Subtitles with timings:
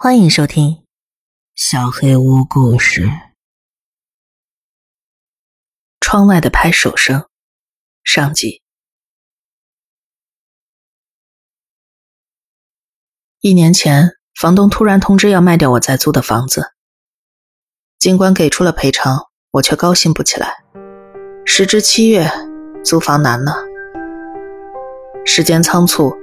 [0.00, 0.70] 欢迎收听
[1.56, 3.06] 《小黑屋故事》。
[5.98, 7.28] 窗外的拍手声，
[8.04, 8.62] 上集。
[13.40, 16.74] 一年前，房东突然通知要卖掉我在租的房子，
[17.98, 20.62] 尽管给出了赔偿，我却高兴不起来。
[21.44, 22.30] 时至七月，
[22.84, 23.52] 租房难了。
[25.26, 26.16] 时间仓促。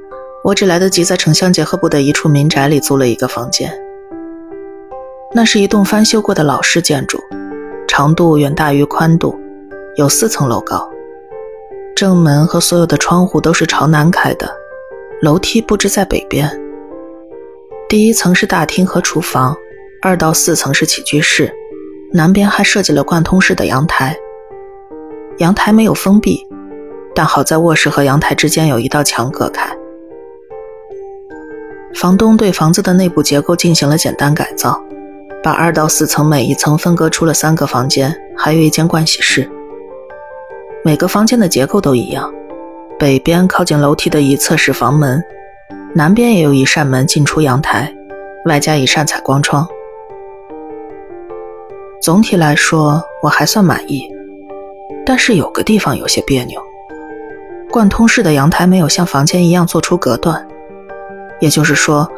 [0.46, 3.76] 我只来得及在城乡结合部的一处民宅里租了一个房间。
[5.34, 7.20] 那是一栋翻修过的老式建筑，
[7.88, 9.36] 长度远大于宽度，
[9.96, 10.88] 有四层楼高。
[11.96, 14.48] 正门和所有的窗户都是朝南开的，
[15.20, 16.48] 楼梯布置在北边。
[17.90, 19.58] 第一层是大厅和厨房，
[20.00, 21.52] 二到四层是起居室，
[22.14, 24.16] 南边还设计了贯通式的阳台。
[25.40, 26.48] 阳台没有封闭，
[27.16, 29.76] 但好在卧室和阳台之间有一道墙隔开。
[31.96, 34.78] 房东对房子的内部结构进行了简单改造，
[35.42, 39.50] 把二到四层每一层分割出了三个房间，还有一间盥洗室。
[40.84, 42.30] 每个房间的结构都一样，
[43.00, 45.24] 北边靠近楼梯的一侧是房门，
[45.94, 47.96] 南边也有一扇门进出阳台，
[48.44, 49.66] 外加一扇采光窗。
[52.02, 54.06] 总体来说我还算满意，
[55.06, 56.62] 但是有个地方有些别扭，
[57.72, 60.46] 贯通式的阳台没有像房间一样做出隔断。
[61.46, 62.10] 也就是说，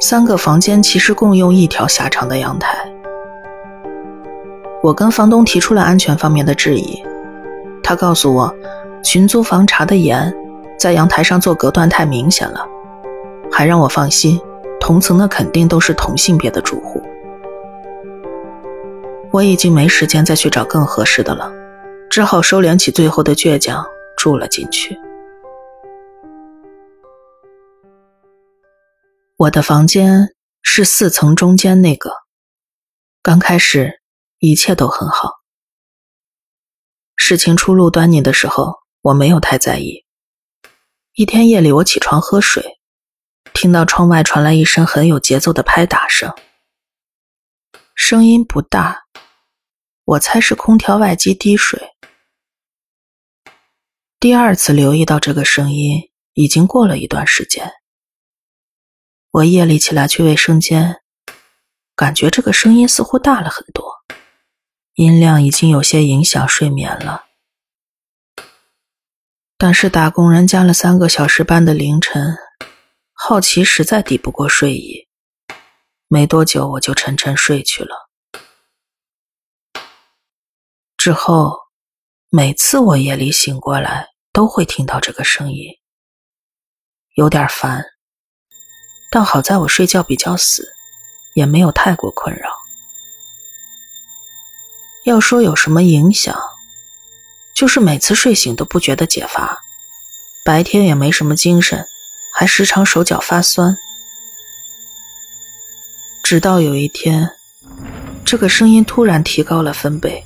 [0.00, 2.78] 三个房间其实共用一条狭长的阳台。
[4.82, 6.98] 我跟房东提出了安全方面的质疑，
[7.82, 8.50] 他告诉我，
[9.04, 10.34] 群租房查的严，
[10.78, 12.66] 在阳台上做隔断太明显了，
[13.52, 14.40] 还让我放心，
[14.80, 17.02] 同层的肯定都是同性别的住户。
[19.30, 21.52] 我已经没时间再去找更合适的了，
[22.08, 23.84] 只好收敛起最后的倔强，
[24.16, 24.98] 住了进去。
[29.40, 32.12] 我的房间是四层中间那个。
[33.22, 34.02] 刚开始
[34.38, 35.30] 一切都很好。
[37.16, 40.04] 事情初露端倪的时候，我没有太在意。
[41.14, 42.80] 一天夜里，我起床喝水，
[43.54, 46.30] 听到窗外传来一声很有节奏的拍打声，
[47.94, 49.04] 声音不大，
[50.04, 51.80] 我猜是空调外机滴水。
[54.18, 57.72] 第二次留意到这个声音，已经过了一段时间。
[59.32, 61.02] 我夜里起来去卫生间，
[61.94, 63.98] 感觉这个声音似乎大了很多，
[64.94, 67.26] 音量已经有些影响睡眠了。
[69.56, 72.36] 但是打工人加了三个小时班的凌晨，
[73.12, 75.06] 好奇实在抵不过睡意，
[76.08, 78.10] 没多久我就沉沉睡去了。
[80.96, 81.56] 之后，
[82.30, 85.68] 每次我夜里醒过来，都会听到这个声音，
[87.14, 87.84] 有点烦。
[89.10, 90.72] 但好在我睡觉比较死，
[91.34, 92.48] 也没有太过困扰。
[95.04, 96.34] 要说有什么影响，
[97.52, 99.60] 就是每次睡醒都不觉得解乏，
[100.44, 101.84] 白天也没什么精神，
[102.32, 103.76] 还时常手脚发酸。
[106.22, 107.32] 直到有一天，
[108.24, 110.24] 这个声音突然提高了分贝，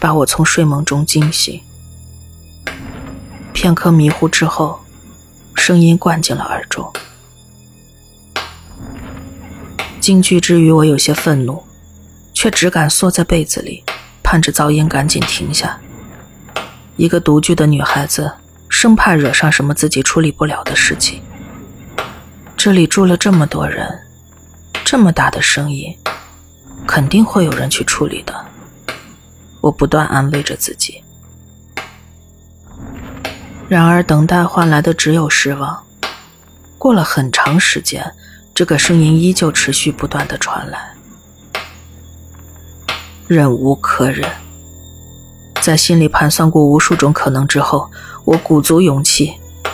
[0.00, 1.62] 把我从睡梦中惊醒。
[3.52, 4.80] 片刻迷糊之后，
[5.54, 6.92] 声音灌进了耳中。
[10.00, 11.62] 惊惧之余，我有些愤怒，
[12.32, 13.84] 却只敢缩在被子里，
[14.22, 15.78] 盼着噪音赶紧停下。
[16.96, 18.32] 一个独居的女孩子，
[18.68, 21.22] 生怕惹上什么自己处理不了的事情。
[22.56, 23.86] 这里住了这么多人，
[24.84, 25.94] 这么大的声音，
[26.86, 28.34] 肯定会有人去处理的。
[29.60, 31.02] 我不断安慰着自己。
[33.68, 35.84] 然而，等待换来的只有失望。
[36.78, 38.14] 过了很长时间。
[38.60, 40.92] 这个声音依旧持续不断的传来，
[43.26, 44.28] 忍无可忍。
[45.62, 47.90] 在心里盘算过无数种可能之后，
[48.26, 49.32] 我鼓足勇气，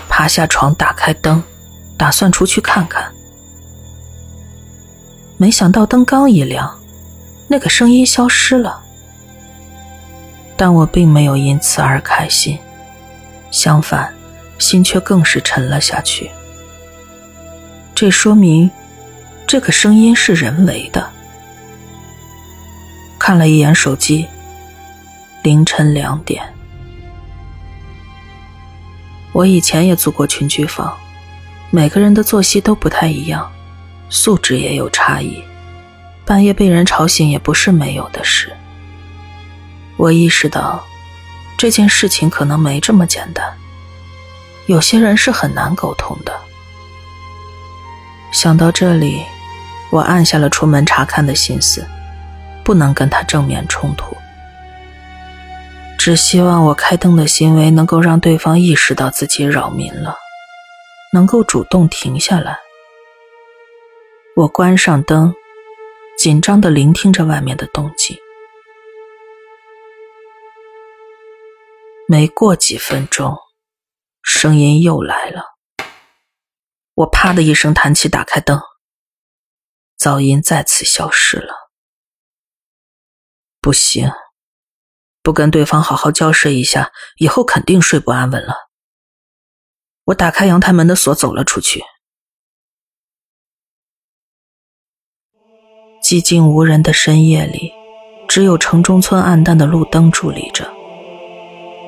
[0.08, 1.42] 爬下床，打开灯，
[1.98, 3.12] 打算出去看看。
[5.36, 6.78] 没想到灯刚一亮，
[7.48, 8.84] 那个声音消失了。
[10.56, 12.56] 但我并没有因此而开心，
[13.50, 14.14] 相反，
[14.60, 16.30] 心却更是沉了下去。
[17.96, 18.70] 这说明，
[19.46, 21.08] 这个声音是人为的。
[23.18, 24.26] 看了一眼手机，
[25.44, 26.42] 凌晨两点。
[29.32, 30.96] 我以前也租过群居房，
[31.70, 33.48] 每个人的作息都不太一样，
[34.08, 35.40] 素质也有差异，
[36.24, 38.52] 半夜被人吵醒也不是没有的事。
[39.96, 40.84] 我意识到，
[41.56, 43.56] 这件事情可能没这么简单，
[44.66, 46.32] 有些人是很难沟通的。
[48.32, 49.22] 想到这里，
[49.96, 51.86] 我按下了出门查看的心思，
[52.62, 54.14] 不能跟他正面冲突。
[55.98, 60.14] 只希望我开灯的行为能够让对方意识到自己扰民了，
[61.14, 62.58] 能够主动停下来。
[64.36, 65.34] 我关上灯，
[66.18, 68.14] 紧张的聆听着外面的动静。
[72.06, 73.34] 没过几分钟，
[74.22, 75.42] 声音又来了。
[76.94, 78.60] 我啪的一声弹起，打开灯，
[80.06, 81.52] 噪音再次消失了。
[83.60, 84.12] 不行，
[85.20, 88.68] 不跟对方好好交涉一下，以后肯定睡不安稳了。
[90.04, 91.82] 我打开阳台门的锁，走了出去。
[96.00, 97.72] 寂静无人的深夜里，
[98.28, 100.72] 只有城中村暗淡的路灯伫立着。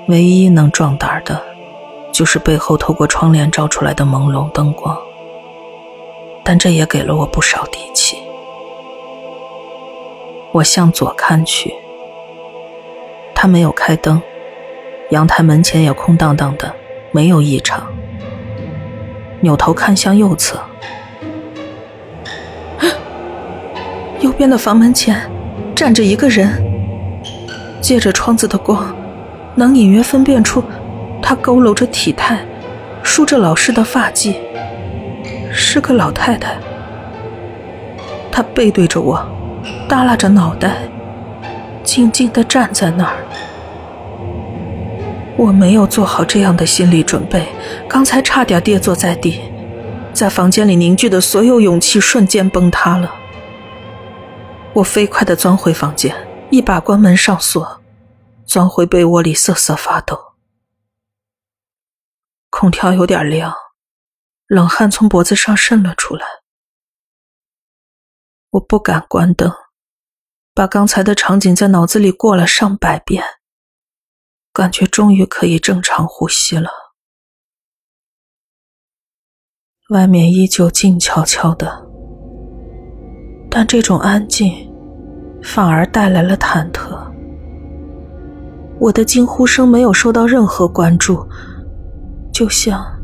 [0.09, 1.41] 唯一能壮胆的，
[2.13, 5.08] 就是背后透过窗帘照出来的朦胧灯光。
[6.49, 8.17] 但这也给了我不少底气。
[10.51, 11.75] 我向左看去，
[13.35, 14.23] 他没有开灯，
[15.11, 16.75] 阳台门前也空荡荡的，
[17.11, 17.87] 没有异常。
[19.41, 20.59] 扭头看向右侧，
[24.21, 25.31] 右边的房门前
[25.77, 26.49] 站着一个人，
[27.83, 28.97] 借着窗子的光。
[29.55, 30.65] 能隐约分辨出，
[31.21, 32.39] 他佝偻着体态，
[33.03, 34.35] 梳着老式的发髻，
[35.59, 36.57] 是个老太太。
[38.31, 39.21] 她背对着我，
[39.89, 40.89] 耷拉着脑袋，
[41.83, 43.17] 静静的站在那儿。
[45.37, 47.49] 我没有做好这样的心理准备，
[47.89, 49.41] 刚才差点跌坐在地，
[50.13, 53.13] 在房间里凝聚的所有勇气瞬间崩塌了。
[54.73, 56.15] 我飞快地钻回房间，
[56.51, 57.81] 一把关门上锁。
[58.47, 60.19] 钻回被窝里瑟瑟发抖，
[62.49, 63.53] 空调有点凉，
[64.49, 66.25] 冷汗从脖子上渗了出来。
[68.53, 69.53] 我不敢关灯，
[70.55, 73.23] 把刚才的场景在脑子里过了上百遍，
[74.55, 76.71] 感觉终于可以正常呼吸了。
[79.91, 81.87] 外面依旧静悄悄的，
[83.51, 84.51] 但这种安静
[85.43, 87.07] 反而带来了忐忑。
[88.81, 91.29] 我的惊呼声没有受到任何关注，
[92.33, 92.98] 就像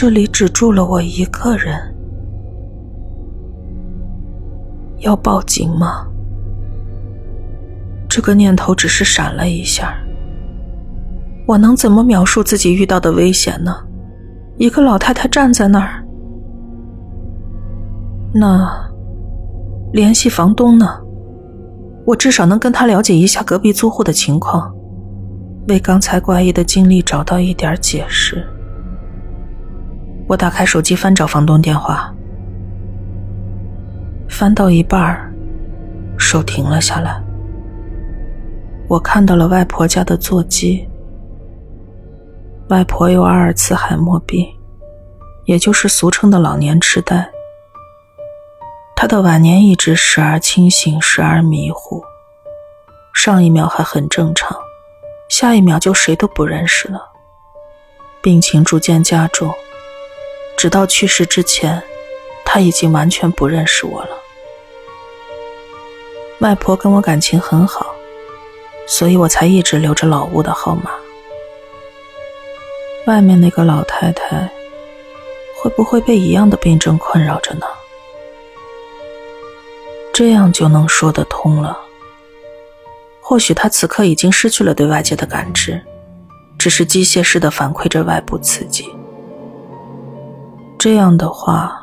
[0.00, 1.78] 这里只住了我一个人。
[5.00, 6.06] 要报警吗？
[8.08, 9.94] 这个念头只是闪了一下。
[11.46, 13.76] 我能怎么描述自己遇到的危险呢？
[14.56, 16.02] 一个老太太站在那儿，
[18.32, 18.90] 那
[19.92, 20.98] 联系房东呢？
[22.06, 24.74] 我至少能跟他了解一下隔壁租户的情况，
[25.68, 28.42] 为刚才怪异的经历找到一点解释。
[30.30, 32.14] 我打开手机翻找房东电话，
[34.28, 35.28] 翻到一半儿
[36.16, 37.20] 手停了下来。
[38.86, 40.88] 我看到了外婆家的座机。
[42.68, 44.46] 外婆有阿尔茨海默病，
[45.46, 47.28] 也就是俗称的老年痴呆。
[48.94, 52.04] 她的晚年一直时而清醒，时而迷糊，
[53.12, 54.56] 上一秒还很正常，
[55.28, 57.02] 下一秒就谁都不认识了。
[58.22, 59.52] 病情逐渐加重，
[60.60, 61.82] 直到去世之前，
[62.44, 64.10] 他已经完全不认识我了。
[66.40, 67.94] 外婆跟我感情很好，
[68.86, 70.90] 所以我才一直留着老屋的号码。
[73.06, 74.50] 外面那个老太太，
[75.56, 77.64] 会不会被一样的病症困扰着呢？
[80.12, 81.80] 这样就能说得通了。
[83.22, 85.82] 或许他此刻已经失去了对外界的感知，
[86.58, 88.94] 只是机械式的反馈着外部刺激。
[90.80, 91.78] 这样的话，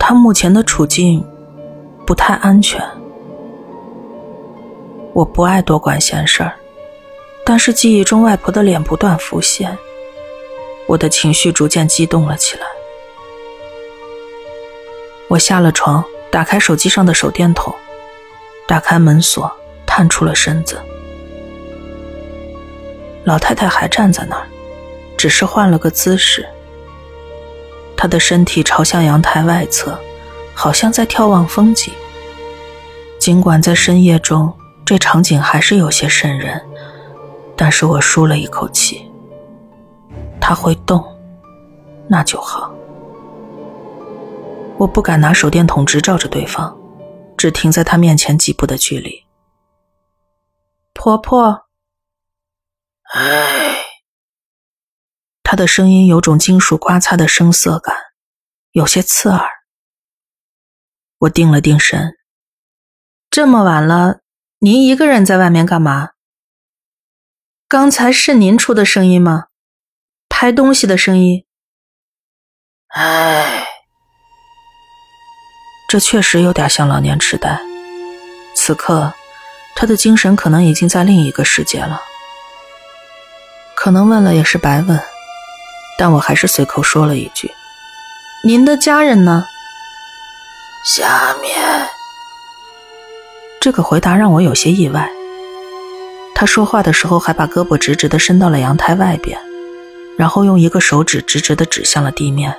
[0.00, 1.24] 他目前的处境
[2.04, 2.84] 不太安全。
[5.12, 6.54] 我不爱多管闲事儿，
[7.46, 9.78] 但是记忆中外婆的脸不断浮现，
[10.88, 12.66] 我的情绪逐渐激动了起来。
[15.28, 16.04] 我下了床。
[16.32, 17.72] 打开手机上的手电筒，
[18.66, 19.48] 打开门锁，
[19.86, 20.82] 探出了身子。
[23.22, 24.48] 老太太还站在那儿，
[25.16, 26.44] 只是换了个姿势。
[28.04, 29.98] 她的身体朝向阳台外侧，
[30.52, 31.90] 好像在眺望风景。
[33.18, 34.52] 尽管在深夜中，
[34.84, 36.62] 这场景还是有些瘆人，
[37.56, 39.10] 但是我舒了一口气。
[40.38, 41.02] 她会动，
[42.06, 42.74] 那就好。
[44.76, 46.76] 我不敢拿手电筒直照着对方，
[47.38, 49.24] 只停在他面前几步的距离。
[50.92, 51.64] 婆婆，
[53.14, 53.63] 哎，
[55.54, 57.94] 他的声音有种金属刮擦的声涩感，
[58.72, 59.48] 有些刺耳。
[61.18, 62.16] 我定了定神。
[63.30, 64.18] 这么晚了，
[64.58, 66.08] 您一个人在外面干嘛？
[67.68, 69.44] 刚才是您出的声音吗？
[70.28, 71.46] 拍东西的声音。
[72.88, 73.68] 唉，
[75.88, 77.60] 这确实有点像老年痴呆。
[78.56, 79.14] 此刻，
[79.76, 82.02] 他的精神可能已经在另一个世界了。
[83.76, 85.00] 可能问了也是白问，
[85.98, 87.50] 但我还是随口说了一句
[88.44, 89.44] ：“您的家人呢？”
[90.84, 91.54] 下面。
[93.60, 95.10] 这个回答让我有些意外。
[96.34, 99.38] 他说话的时候还把胳膊直直的伸到了阳台外边，
[100.18, 102.54] 然后用一个手指直直的指向了地面。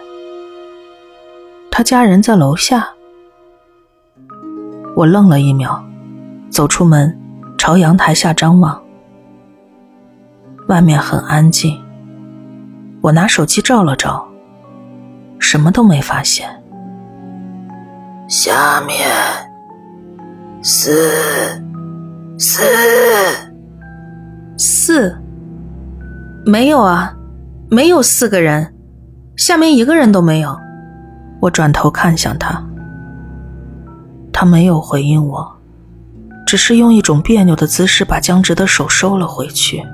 [1.69, 2.89] 他家人在楼下。
[4.95, 5.83] 我愣了一秒，
[6.49, 7.19] 走出门，
[7.57, 8.81] 朝阳台下张望。
[10.67, 11.84] 外面很安静。
[13.05, 14.27] 我拿手机照了照，
[15.38, 16.50] 什么都没发现。
[18.27, 18.97] 下面
[20.63, 20.91] 四
[22.39, 22.63] 四
[24.57, 25.15] 四，
[26.47, 27.15] 没有啊，
[27.69, 28.74] 没有四个人，
[29.38, 30.57] 下面一个人都没有。
[31.41, 32.59] 我转头看向他，
[34.33, 35.55] 他没有回应我，
[36.43, 39.85] 只是用一种别扭的姿势把僵直的手收了回去，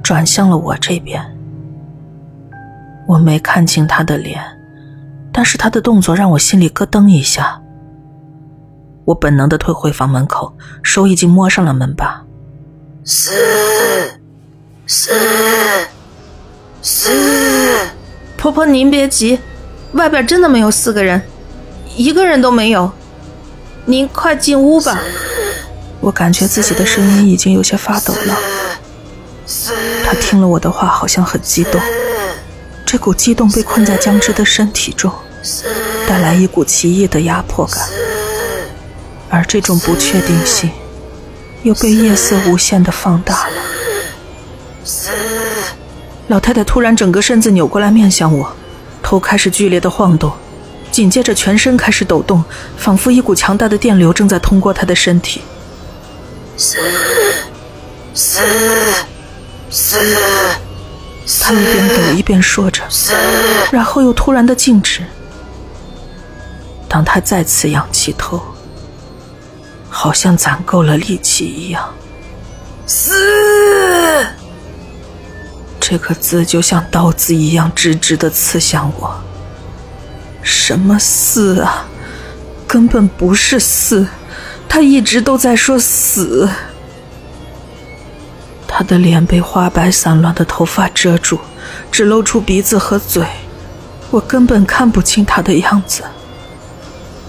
[0.00, 1.20] 转向了我这边。
[3.06, 4.42] 我没看清他的脸，
[5.32, 7.60] 但是他的动作让我心里咯噔一下。
[9.04, 12.24] 我本能的退回房门口，手已经摸上了门把。
[13.04, 13.32] 四
[14.86, 15.12] 四
[16.80, 17.12] 四，
[18.38, 19.38] 婆婆您别急。
[19.92, 21.20] 外边真的没有四个人，
[21.96, 22.90] 一个人都没有。
[23.84, 24.98] 您快进屋吧。
[26.00, 28.36] 我感觉自己的声音已经有些发抖了。
[30.04, 31.78] 他听了我的话，好像很激动。
[32.86, 35.12] 这股激动被困在僵直的身体中，
[36.06, 37.82] 带来一股奇异的压迫感。
[39.30, 40.70] 而这种不确定性，
[41.62, 43.54] 又被夜色无限的放大了。
[46.28, 48.54] 老太太突然整个身子扭过来，面向我。
[49.02, 50.32] 头开始剧烈的晃动，
[50.90, 52.44] 紧接着全身开始抖动，
[52.76, 55.42] 仿佛一股强大的电流正在通过她的身体。
[56.56, 56.78] 四
[58.14, 58.40] 四
[59.68, 59.98] 四，
[61.40, 62.82] 他一边抖一边说着，
[63.72, 65.02] 然后又突然的静止。
[66.88, 68.40] 当他再次仰起头，
[69.88, 71.92] 好像攒够了力气一样，
[72.86, 73.14] 死。
[75.80, 79.14] 这个字就像刀子一样直直的刺向我。
[80.42, 81.86] 什么死啊？
[82.66, 84.06] 根本不是死，
[84.68, 86.48] 他一直都在说死。
[88.76, 91.38] 他的脸被花白散乱的头发遮住，
[91.92, 93.24] 只露出鼻子和嘴，
[94.10, 96.02] 我根本看不清他的样子。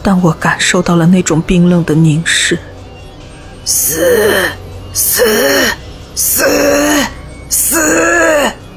[0.01, 2.57] 但我感受到了那种冰冷的凝视。
[3.63, 4.01] 死
[4.91, 5.23] 死
[6.15, 6.43] 死！
[7.47, 7.79] 死！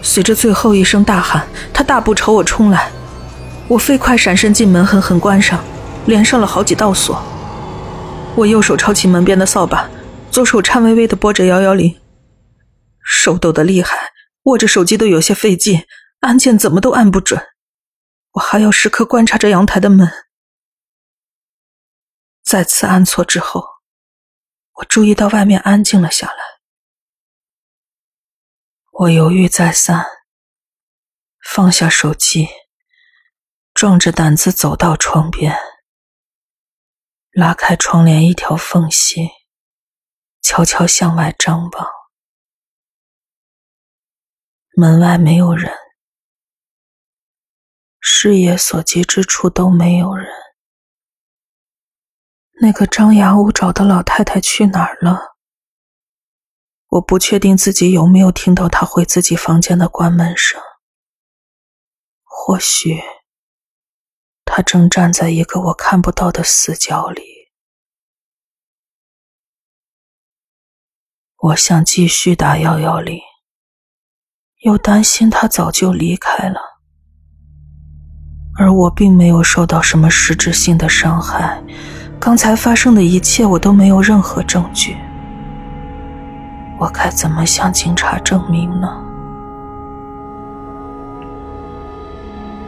[0.02, 2.90] 随着最后一声大喊，他大步朝我冲来，
[3.66, 5.58] 我飞快闪身进门，狠狠关上，
[6.04, 7.18] 连上了好几道锁。
[8.34, 9.88] 我右手抄起门边的扫把，
[10.30, 11.94] 左手颤巍巍地拨着幺幺零，
[13.10, 14.12] 手抖得厉害，
[14.42, 15.86] 握着手机都有些费劲，
[16.20, 17.42] 按键怎么都按不准。
[18.32, 20.06] 我还要时刻观察着阳台的门。
[22.42, 23.64] 再次按错之后，
[24.74, 26.36] 我注意到外面安静了下来。
[28.92, 30.04] 我犹豫再三，
[31.42, 32.46] 放下手机，
[33.72, 35.56] 壮着胆子走到窗边，
[37.30, 39.30] 拉开窗帘一条缝隙，
[40.42, 41.97] 悄悄向外张望。
[44.80, 45.74] 门外没有人，
[47.98, 50.28] 视野所及之处都没有人。
[52.60, 55.34] 那个张牙舞爪的老太太去哪儿了？
[56.90, 60.62] 我不确定自己有没有听到他回自己房间的关门声。
[62.22, 63.00] 或许
[64.44, 67.24] 他正站在一个我看不到的死角里。
[71.38, 73.20] 我想继续打幺幺零，
[74.68, 76.60] 又担心他早就离开了，
[78.58, 81.58] 而我并没有受到什么实质性的伤害。
[82.20, 84.94] 刚才发生的一切，我都没有任何证据。
[86.78, 89.02] 我该怎么向警察证明呢？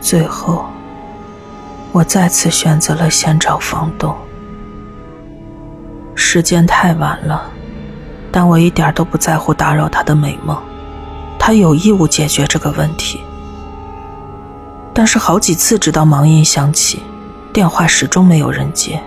[0.00, 0.64] 最后，
[1.92, 4.16] 我再次选择了先找房东。
[6.14, 7.42] 时间太晚了，
[8.32, 10.56] 但我一点都不在乎打扰他的美梦，
[11.40, 13.20] 他有义务解决这个问题。
[14.92, 17.02] 但是好几次，直到忙音响起，
[17.52, 19.00] 电话始终没有人接。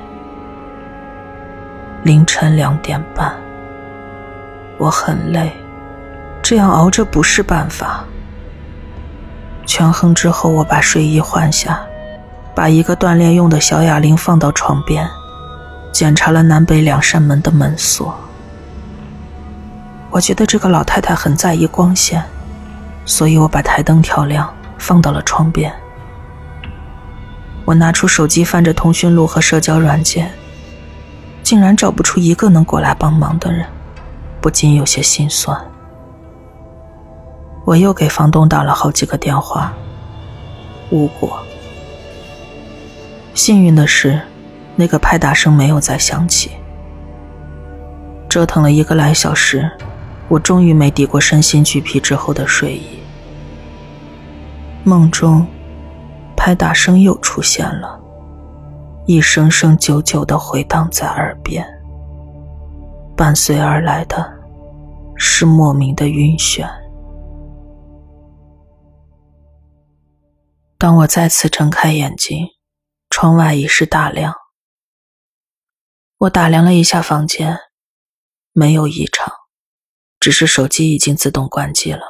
[2.02, 3.34] 凌晨两点半，
[4.80, 5.52] 我很累，
[6.42, 8.04] 这样熬着不是办法。
[9.66, 11.80] 权衡之后，我把睡衣换下，
[12.56, 15.08] 把一个锻炼用的小哑铃放到床边，
[15.92, 18.13] 检查了南北两扇门的门锁。
[20.13, 22.24] 我觉得这个老太太很在意光线，
[23.03, 25.74] 所以我把台灯调亮，放到了窗边。
[27.65, 30.32] 我拿出手机，翻着通讯录和社交软件，
[31.41, 33.65] 竟然找不出一个能过来帮忙的人，
[34.39, 35.60] 不禁有些心酸。
[37.65, 39.74] 我又给房东打了好几个电话，
[40.91, 41.39] 无果。
[43.34, 44.22] 幸运的是，
[44.75, 46.51] 那个拍打声没有再响起。
[48.29, 49.67] 折腾了一个来小时。
[50.30, 53.00] 我终于没抵过身心俱疲之后的睡意。
[54.84, 55.46] 梦中，
[56.36, 58.01] 拍打声又出现了，
[59.06, 61.65] 一声声久久的回荡在耳边。
[63.15, 64.34] 伴随而来的，
[65.15, 66.68] 是莫名的晕眩。
[70.77, 72.48] 当我再次睁开眼睛，
[73.10, 74.34] 窗外已是大亮。
[76.18, 77.58] 我打量了一下房间，
[78.51, 79.32] 没有异常。
[80.24, 82.01] 只是手机已经自动关机了，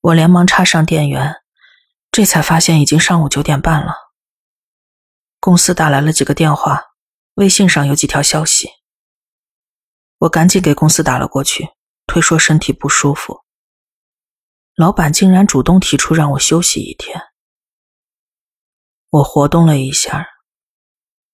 [0.00, 1.36] 我连忙插上电源，
[2.10, 3.94] 这才发现已经上午九点半了。
[5.38, 6.82] 公司打来了几个电话，
[7.34, 8.68] 微信上有几条消息，
[10.18, 11.68] 我赶紧给公司打了过去，
[12.08, 13.44] 推说身体不舒服。
[14.74, 17.22] 老板竟然主动提出让我休息一天，
[19.10, 20.26] 我活动了一下，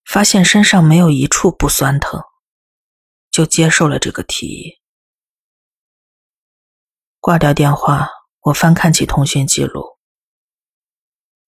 [0.05, 2.23] 发现身上没有一处不酸疼，
[3.31, 4.75] 就接受了这个提议。
[7.29, 8.09] 挂掉电话，
[8.41, 9.99] 我翻看起通讯记录。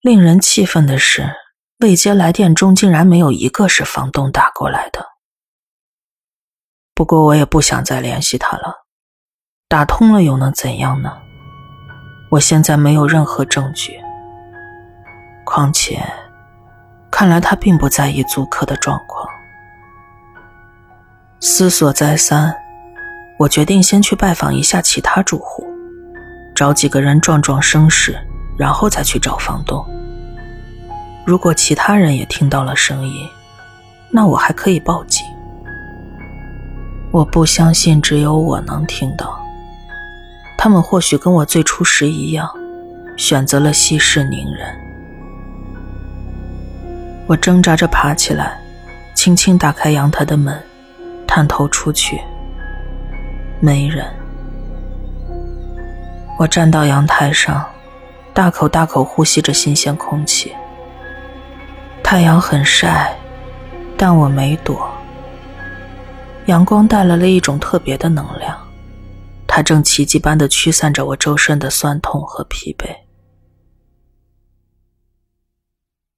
[0.03, 1.35] 令人气愤的是，
[1.79, 5.07] 未接来电中竟然没有一个是房东打过来的。
[6.95, 8.85] 不过我也不想再联系他了，
[9.69, 11.17] 打通了又能怎样呢？
[12.33, 13.99] 我现在没有任何证据。
[15.47, 16.05] 况且，
[17.11, 19.27] 看来他并不在意租客的状况。
[21.41, 22.55] 思索再三。
[23.39, 25.67] 我决定先去拜访一下其他住户，
[26.61, 28.15] 找几个人壮壮声势，
[28.59, 29.83] 然后再去找房东。
[31.25, 33.27] 如果其他人也听到了声音，
[34.11, 35.25] 那我还可以报警。
[37.13, 39.41] 我不相信只有我能听到，
[40.59, 42.47] 他们或许跟我最初时一样，
[43.17, 44.69] 选择了息事宁人。
[47.27, 48.61] 我挣扎着爬起来，
[49.15, 50.63] 轻轻打开阳台的门，
[51.27, 52.21] 探头出去。
[53.61, 54.20] 没人。
[56.41, 57.71] 我站到阳台上，
[58.33, 60.51] 大口大口呼吸着新鲜空气。
[62.03, 63.15] 太阳很晒，
[63.99, 64.91] 但我没躲。
[66.47, 68.59] 阳光带来了一种特别的能量，
[69.47, 72.89] 它正奇迹般的驱散着我周身的酸痛和疲惫。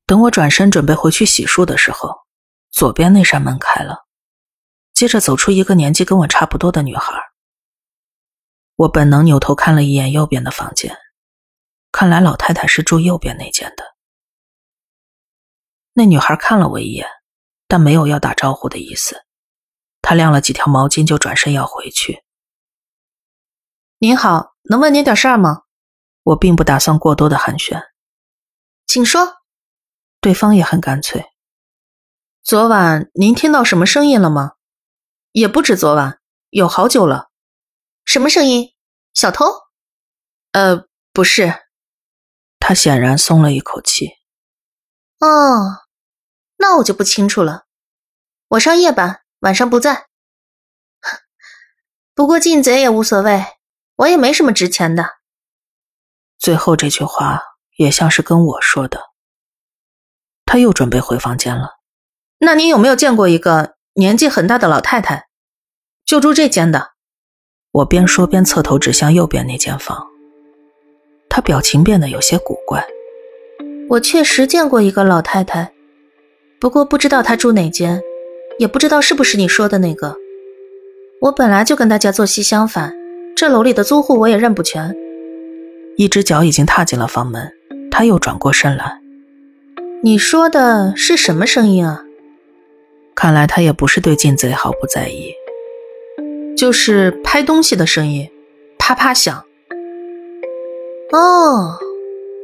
[0.06, 2.14] 等我转身准备回去洗漱的时候，
[2.70, 4.06] 左边那扇门开了，
[4.94, 7.12] 接着走出一个年纪跟我差不多的女孩。
[8.76, 10.96] 我本能扭头看了一眼右边的房间，
[11.90, 13.84] 看来老太太是住右边那间的。
[15.92, 17.06] 那女孩看了我一眼，
[17.68, 19.24] 但没有要打招呼的意思。
[20.00, 22.24] 她晾了几条毛巾，就转身要回去。
[23.98, 25.62] 您好，能问您点事儿吗？
[26.22, 27.82] 我并不打算过多的寒暄，
[28.86, 29.42] 请说。
[30.20, 31.26] 对方也很干脆。
[32.44, 34.52] 昨晚您听到什么声音了吗？
[35.32, 37.31] 也不止昨晚，有好久了。
[38.12, 38.74] 什么声音？
[39.14, 39.46] 小偷？
[40.50, 41.50] 呃，不是。
[42.60, 44.06] 他显然松了一口气。
[45.18, 45.86] 哦，
[46.58, 47.64] 那我就不清楚了。
[48.48, 50.08] 我上夜班，晚上不在。
[52.14, 53.46] 不过进贼也无所谓，
[53.96, 55.08] 我也没什么值钱的。
[56.38, 57.40] 最后这句话
[57.78, 59.00] 也像是跟我说的。
[60.44, 61.78] 他又准备回房间了。
[62.36, 65.30] 那你有没有见过一个年纪很大的老太太，
[66.04, 66.91] 就住这间的？
[67.72, 70.06] 我边说边侧头指向右边那间房，
[71.30, 72.84] 他表情变得有些古怪。
[73.88, 75.72] 我确实见过一个老太太，
[76.60, 78.02] 不过不知道她住哪间，
[78.58, 80.14] 也不知道是不是你说的那个。
[81.22, 82.94] 我本来就跟大家作息相反，
[83.34, 84.94] 这楼里的租户我也认不全。
[85.96, 87.50] 一只脚已经踏进了房门，
[87.90, 89.00] 他又转过身来。
[90.02, 92.04] 你说的是什么声音啊？
[93.14, 95.32] 看来他也不是对进贼毫不在意。
[96.56, 98.30] 就是拍东西的声音，
[98.78, 99.44] 啪啪响。
[101.12, 101.78] 哦，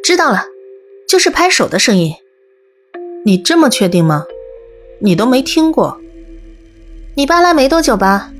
[0.03, 0.45] 知道了，
[1.09, 2.15] 就是拍手的声音。
[3.25, 4.25] 你这么确定吗？
[5.01, 6.01] 你都没听过？
[7.15, 8.31] 你爸来没多久吧？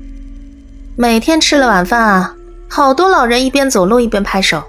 [0.97, 2.35] 每天吃了晚饭啊，
[2.69, 4.63] 好多老人一边走路一边拍手，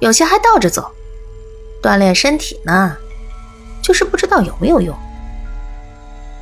[0.00, 0.90] 有些还倒着走，
[1.82, 2.96] 锻炼身体呢。
[3.82, 4.96] 就是不知道有没有用。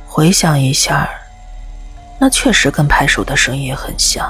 [0.07, 1.07] 回想一下，
[2.19, 4.25] 那确实跟拍手的声音很像。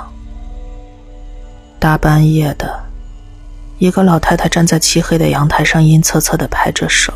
[1.80, 2.84] 大半夜的，
[3.78, 7.14] 一个老太太站在漆黑的阳台上，阴恻恻的拍着手。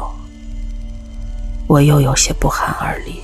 [1.67, 3.21] 我又有些不寒而栗。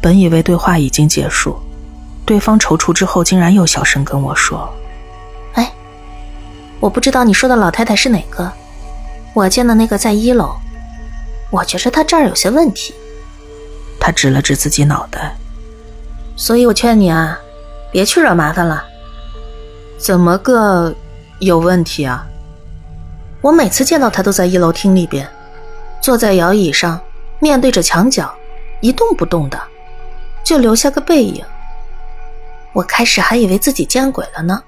[0.00, 1.58] 本以为对话已经结束，
[2.24, 4.68] 对方踌躇之后，竟然又小声跟我说
[5.54, 5.72] ：“哎，
[6.80, 8.50] 我不知道你说的老太太是哪个。”
[9.34, 10.56] 我见的那个在一楼，
[11.50, 12.94] 我觉着她这儿有些问题。
[14.00, 15.36] 他指了指自己脑袋，
[16.36, 17.38] 所以我劝你啊，
[17.90, 18.84] 别去惹麻烦了。
[19.98, 20.94] 怎么个
[21.40, 22.26] 有问题啊？
[23.40, 25.28] 我每次见到他都在一楼厅里边，
[26.00, 27.00] 坐在摇椅上，
[27.40, 28.32] 面对着墙角，
[28.80, 29.60] 一动不动的，
[30.44, 31.44] 就留下个背影。
[32.72, 34.62] 我开始还以为自己见鬼了呢。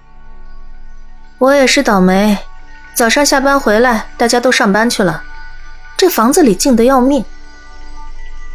[1.38, 2.36] 我也是倒霉。
[2.92, 5.22] 早上下班回来，大家都上班去了，
[5.96, 7.24] 这房子里静得要命。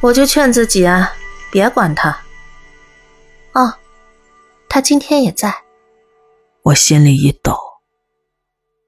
[0.05, 1.11] 我就劝自己啊，
[1.51, 2.11] 别管他。
[3.53, 3.73] 哦，
[4.69, 5.63] 他今天也在。
[6.61, 7.57] 我心里一抖。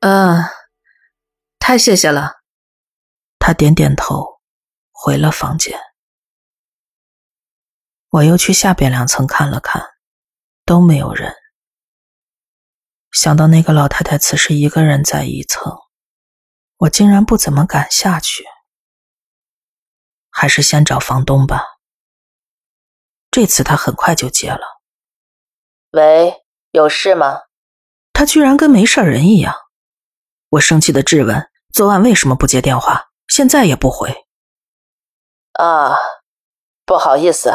[0.02, 0.44] 嗯，
[1.58, 2.34] 太谢谢了。
[3.40, 4.42] 他点点头，
[4.92, 5.76] 回了房间。
[8.12, 9.84] 我又去下边两层看了看，
[10.66, 11.34] 都没有人。
[13.12, 15.76] 想到那个老太太此时一个人在一层，
[16.78, 18.46] 我竟然不怎么敢下去。
[20.40, 21.64] 还是先找房东吧。
[23.32, 24.60] 这次他很快就接了。
[25.94, 27.46] 喂，有事吗？
[28.14, 29.56] 他居然跟没事人一样。
[30.50, 33.08] 我生气的质问：昨晚为什么不接电话？
[33.28, 34.28] 现在也不回。
[35.54, 35.98] 啊，
[36.86, 37.52] 不好意思，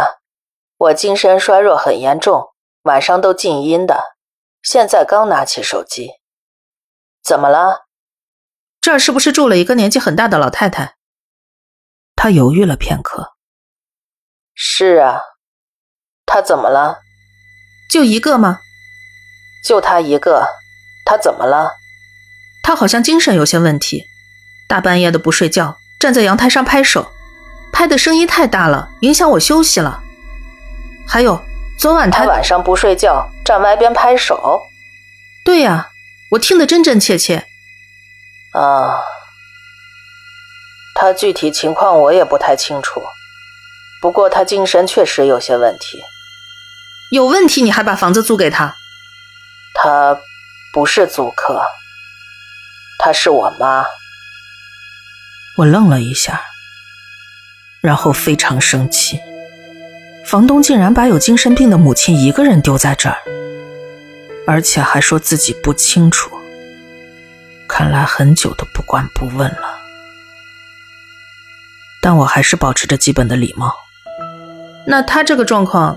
[0.77, 2.49] 我精神衰弱很严重，
[2.83, 4.17] 晚上都静音的。
[4.61, 6.15] 现在刚拿起手机，
[7.23, 7.87] 怎么了？
[8.81, 10.97] 这儿是不是住了一个年纪很大的老太太？
[12.17, 13.35] 他犹豫了片刻。
[14.55, 15.21] 是啊，
[16.27, 16.99] 他怎么了？
[17.91, 18.61] 就一个吗？
[19.65, 20.47] 就他一个，
[21.05, 21.73] 他怎么了？
[22.63, 24.05] 他好像精神有些问题，
[24.69, 27.13] 大半夜的不睡觉，站在阳台上拍手，
[27.73, 30.03] 拍的声音太大了，影响我休息了。
[31.07, 31.43] 还有。
[31.79, 34.63] 昨晚他晚上不睡觉，站外边拍手。
[35.45, 35.91] 对呀，
[36.31, 37.49] 我听得真真切切。
[38.53, 39.03] 啊，
[41.03, 43.03] 他具体情况我也不太清楚，
[44.01, 46.01] 不过他精神确实有些问题。
[47.11, 48.77] 有问题你还把房子租给他？
[49.75, 50.17] 他
[50.73, 51.61] 不是租客，
[53.01, 53.85] 他是我妈。
[55.59, 56.41] 我愣了一下，
[57.81, 59.19] 然后非常生气。
[60.25, 63.19] 房东竟然把有精神病的母亲一个人丢在这儿，
[64.47, 66.31] 而且还说自己不清楚。
[67.69, 69.82] 看来很久都不管不问了。
[72.03, 73.73] 但我还是保持着基本的礼貌。
[74.85, 75.97] 那他这个状况，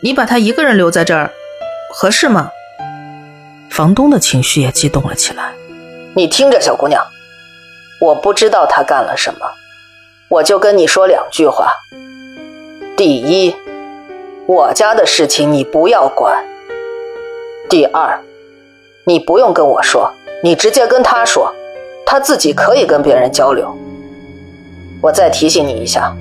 [0.00, 1.30] 你把他一个人留在这儿，
[1.94, 2.50] 合适吗？
[3.70, 5.52] 房东的情绪也激动了起来。
[6.14, 7.06] 你听着，小姑娘，
[8.00, 9.46] 我不知道他干了什么，
[10.28, 11.72] 我就跟你说两句话。
[12.96, 13.54] 第一，
[14.46, 16.44] 我家的事情你不要管。
[17.70, 18.20] 第二，
[19.04, 21.54] 你不用跟我说，你直接跟他说，
[22.04, 23.72] 他自己可以跟别人交流。
[25.02, 26.16] 我再提醒你一下，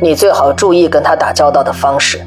[0.00, 2.18] 你最好注意跟他打交道的方式。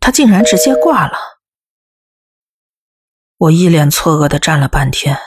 [0.00, 1.18] 他竟然直接挂了，
[3.36, 5.18] 我一脸错愕的站了半天。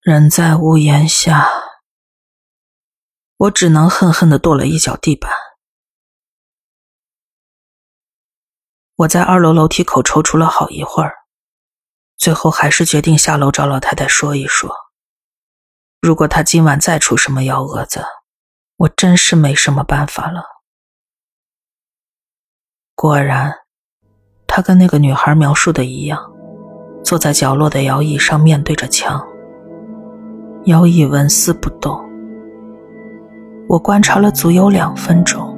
[0.00, 1.50] 人在屋檐下，
[3.36, 5.32] 我只能恨恨的跺了一脚地板。
[8.94, 11.14] 我在二楼楼梯口踌躇了好一会儿，
[12.18, 14.74] 最后还是决定下楼找老太太说一说。
[16.00, 18.04] 如果她今晚再出什么幺蛾子，
[18.76, 20.42] 我真是没什么办法了。
[22.96, 23.54] 果然，
[24.48, 26.20] 她跟那个女孩描述的一样，
[27.04, 29.24] 坐在角落的摇椅上，面对着墙。
[30.64, 32.04] 摇椅纹丝不动，
[33.68, 35.56] 我观察了足有两分钟，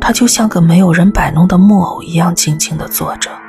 [0.00, 3.41] 他就像个没有人摆弄的木偶一样静静的坐着。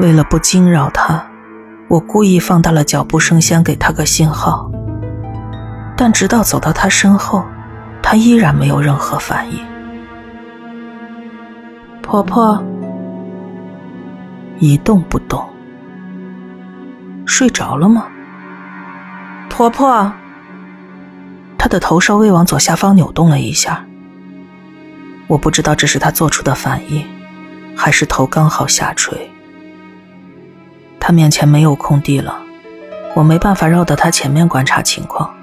[0.00, 1.22] 为了不惊扰他，
[1.86, 4.70] 我故意放大了脚步声，想给他个信号。
[5.94, 7.44] 但直到走到他身后，
[8.02, 9.62] 他依然没有任何反应。
[12.00, 12.64] 婆婆
[14.58, 15.46] 一动不动，
[17.26, 18.06] 睡着了吗？
[19.50, 20.10] 婆婆，
[21.58, 23.84] 她的头稍微往左下方扭动了一下。
[25.26, 27.04] 我不知道这是她做出的反应，
[27.76, 29.30] 还是头刚好下垂。
[31.00, 32.36] 他面前没有空地了，
[33.16, 35.34] 我没办法绕到他前面观察情况，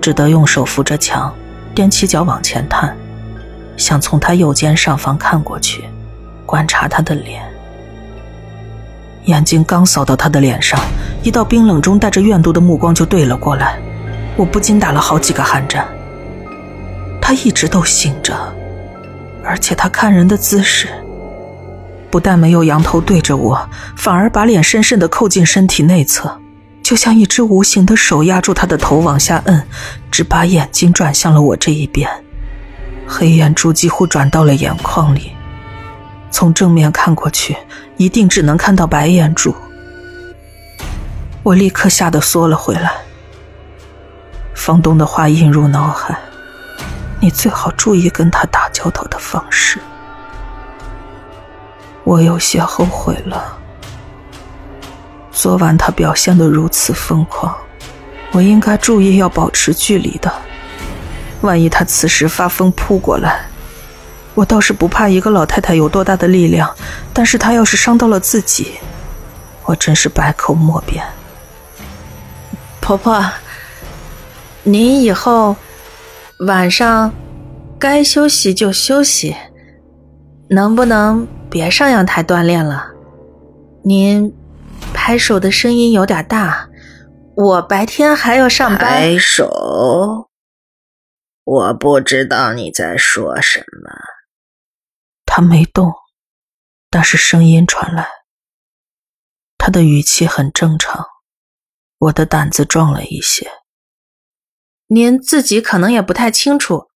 [0.00, 1.34] 只得用手扶着墙，
[1.74, 2.94] 踮起脚往前探，
[3.78, 5.84] 想从他右肩上方看过去，
[6.44, 7.42] 观察他的脸。
[9.24, 10.78] 眼睛刚扫到他的脸上，
[11.24, 13.78] 一道冰冷中带着怨毒的目光就对了过来，
[14.36, 15.84] 我不禁打了好几个寒战。
[17.20, 18.36] 他一直都醒着，
[19.42, 20.88] 而且他看人的姿势，
[22.10, 26.40] 不但没有仰头对着我，反而把脸深深的扣进身体内侧，
[26.82, 29.66] 就像一只无形的手压住他的头往下摁，
[30.10, 32.08] 只把眼睛转向了我这一边，
[33.06, 35.32] 黑眼珠几乎转到了眼眶里。
[36.30, 37.56] 从正面看过去，
[37.96, 39.54] 一定只能看到白眼珠。
[41.42, 42.92] 我立刻吓得缩了回来。
[44.54, 46.18] 房东的话映入脑海
[47.20, 49.78] ：“你最好注意跟他打交道的方式。”
[52.06, 53.58] 我有些后悔了。
[55.32, 57.52] 昨晚他表现的如此疯狂，
[58.30, 60.32] 我应该注意要保持距离的。
[61.40, 63.50] 万一他此时发疯扑过来……
[64.34, 66.72] 我倒是不怕一个老太太有多大的力量，
[67.12, 68.72] 但是她要是伤到了自己，
[69.64, 71.02] 我真是百口莫辩。
[72.80, 73.24] 婆婆，
[74.62, 75.56] 您以后
[76.46, 77.10] 晚上
[77.78, 79.34] 该休息就休息，
[80.50, 82.92] 能不能别上阳台锻炼了？
[83.84, 84.34] 您
[84.92, 86.68] 拍手的声音有点大，
[87.36, 88.78] 我白天还要上班。
[88.78, 90.28] 拍手？
[91.44, 93.90] 我不知道你在说什么。
[95.24, 95.92] 他没动，
[96.90, 98.08] 但是声音传来。
[99.58, 101.06] 他的语气很正常，
[101.98, 103.50] 我的胆子壮了一些。
[104.88, 106.90] 您自己可能也不太清楚，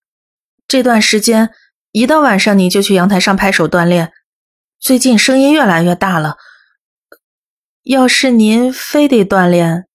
[0.67, 1.51] 这段时间
[1.93, 4.13] 一到晚上你就去阳台上拍手锻炼，
[4.81, 6.39] 最近声音越来越大了。
[7.83, 9.87] 要是您非得锻炼，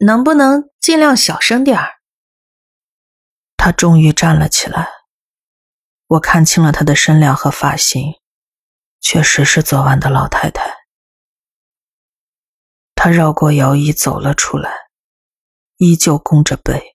[0.00, 1.88] 能不能尽量小声点儿？
[3.56, 4.90] 他终于站了起来。
[6.06, 8.20] 我看清了她的身量和发型，
[9.00, 10.62] 确实是昨晚的老太太。
[12.94, 14.70] 她绕过摇椅走了出来，
[15.78, 16.94] 依旧弓着背，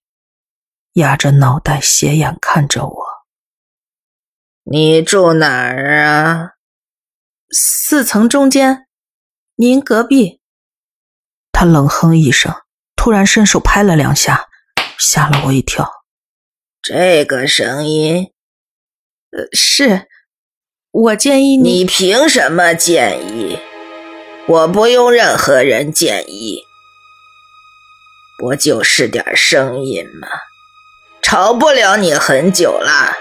[0.94, 3.06] 压着脑袋，斜眼看着我。
[4.64, 6.52] 你住哪儿啊？
[7.52, 8.86] 四层中间，
[9.56, 10.40] 您隔壁。
[11.52, 12.54] 他冷哼一声，
[12.96, 14.48] 突然伸手拍了两下，
[14.98, 15.90] 吓了我一跳。
[16.82, 18.32] 这个声音。
[19.32, 20.08] 呃，是，
[20.92, 21.80] 我建议你。
[21.80, 23.60] 你凭什么建议？
[24.48, 26.64] 我不用任何人建议，
[28.38, 30.28] 不就是点声音吗？
[31.22, 33.18] 吵不了你很久了。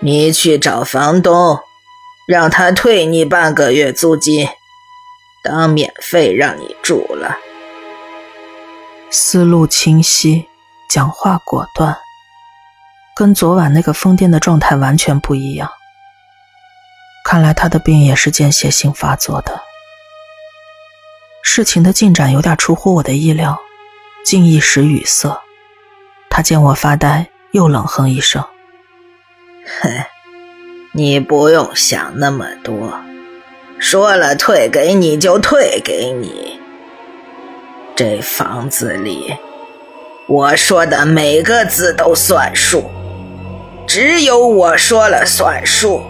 [0.00, 1.60] 你去找房东，
[2.26, 4.48] 让他退你半个月租金，
[5.42, 7.36] 当免费让你住了。
[9.10, 10.48] 思路清晰，
[10.88, 11.96] 讲话果断。
[13.14, 15.70] 跟昨晚那个疯癫的状态完全不一样。
[17.24, 19.62] 看来他的病也是间歇性发作的。
[21.42, 23.60] 事情的进展有点出乎我的意料，
[24.24, 25.42] 竟一时语塞。
[26.30, 28.42] 他见我发呆，又冷哼一声
[29.82, 30.04] ：“哼，
[30.94, 32.92] 你不用想那么多，
[33.78, 36.60] 说了退给你就退给你。
[37.96, 39.34] 这房子里，
[40.26, 42.90] 我说的每个字都算数。”
[43.84, 46.02] 只有我说了算数。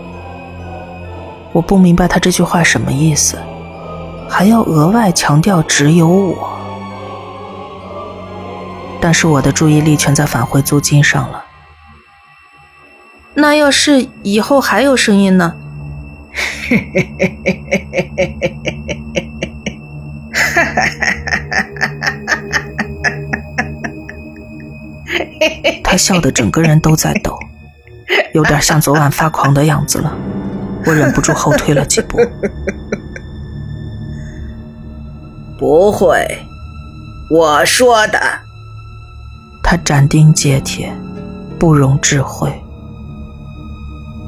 [1.53, 3.39] 我不明白他这句话什么意思，
[4.29, 6.59] 还要额外强调只有我。
[9.01, 11.42] 但是我的注意力全在返回租金上了。
[13.35, 15.55] 那要是以后还有声音呢？
[25.85, 27.39] 他笑得整个人都在抖。
[28.35, 30.17] 有点像昨晚发狂的样子了，
[30.87, 32.19] 我忍不住后退了几步。
[35.59, 36.27] 不会，
[37.31, 38.21] 我说的。
[39.63, 40.93] 他斩钉截铁，
[41.59, 42.53] 不容置喙。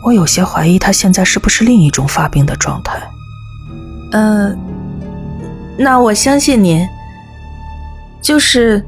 [0.04, 3.02] 我有些怀疑他现在是不是另一种发病的状态。
[4.12, 4.54] 呃，
[5.78, 6.86] 那我相信您。
[8.20, 8.84] 就是，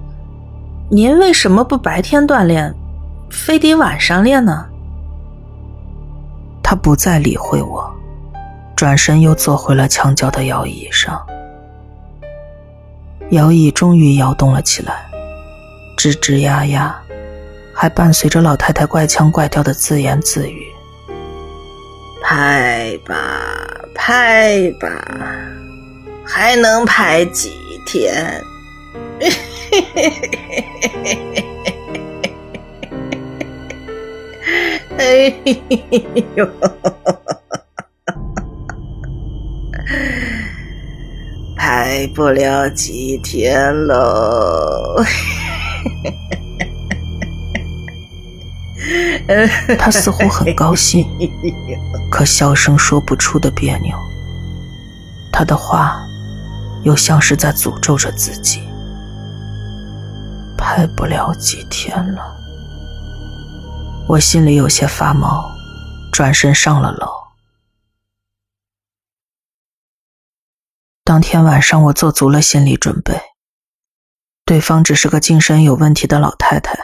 [0.91, 2.75] 您为什么不白天锻炼，
[3.31, 4.67] 非得晚上练呢？
[6.63, 7.91] 他不再理会我，
[8.75, 11.19] 转身又坐回了墙角的摇椅上。
[13.31, 15.07] 摇椅终于摇动了起来，
[15.97, 16.99] 吱吱呀呀，
[17.75, 20.63] 还伴随着老太太怪腔怪调的自言自语
[22.29, 23.55] ：“拍吧，
[23.95, 24.89] 拍吧，
[26.25, 27.53] 还能拍几
[27.87, 28.13] 天？”
[34.99, 35.33] 哎
[36.35, 36.49] 呦！
[41.57, 44.97] 拍不了几天喽。
[49.79, 51.07] 他似乎很高兴，
[52.11, 53.97] 可笑声说不出的别扭。
[55.33, 56.01] 他的话
[56.83, 58.63] 又像是在诅咒着自己。
[60.59, 62.37] 拍不了几天了，
[64.09, 65.45] 我心里有些发毛，
[66.13, 67.09] 转身上了楼。
[71.05, 73.21] 当天晚上，我做足了心理准备。
[74.45, 76.77] 对方只是个精神有问题的老太太，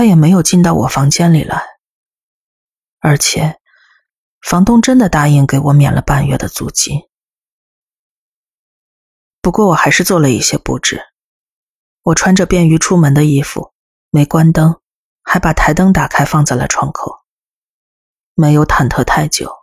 [0.00, 1.62] 他也没有进到我房间里来。
[3.00, 3.60] 而且，
[4.40, 7.02] 房东真的答应给我免了半月的租金。
[9.42, 11.02] 不过，我还是做了一些布置。
[12.00, 13.74] 我穿着便于出门的衣服，
[14.08, 14.80] 没关灯，
[15.22, 17.18] 还把台灯打开放在了窗口。
[18.32, 19.54] 没有忐忑太久，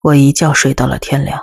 [0.00, 1.40] 我一觉睡到了天亮。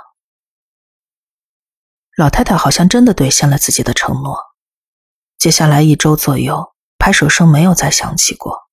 [2.18, 4.38] 老太太好像真的兑现了自己的承诺。
[5.38, 6.74] 接下来一周左右，
[7.08, 8.68] 拍手声没有再响起过。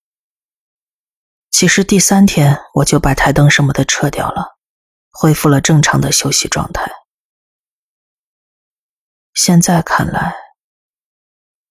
[1.53, 4.59] 其实第三天我就把台灯什么的撤掉了，
[5.13, 6.91] 恢复了正常的休息状态。
[9.35, 10.35] 现在看来，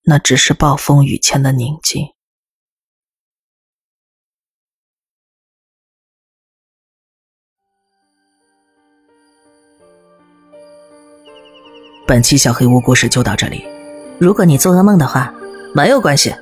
[0.04, 2.08] 那只是暴风雨前的宁静。
[12.08, 13.65] 本期小黑屋故事就到这里。
[14.17, 15.34] 如果你做噩梦的话，
[15.76, 16.34] 没有关系，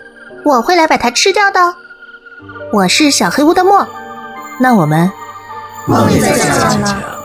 [0.44, 1.76] 我会来把它吃掉的。
[2.72, 3.88] 我是小黑屋的墨，
[4.60, 5.12] 那我们
[5.88, 7.21] 梦里再见了。